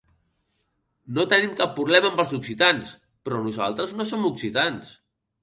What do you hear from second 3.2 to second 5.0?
però nosaltres no som occitans.